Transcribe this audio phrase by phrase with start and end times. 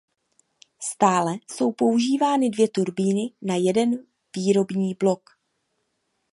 [0.83, 5.21] Stále jsou používány dvě turbíny na jeden výrobní blok.